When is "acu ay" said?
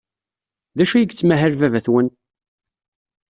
0.83-1.01